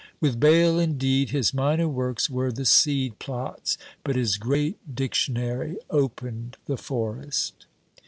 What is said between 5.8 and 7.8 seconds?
opened the forest.